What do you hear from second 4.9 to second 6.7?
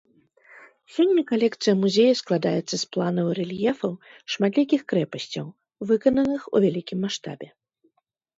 крэпасцяў, выкананых у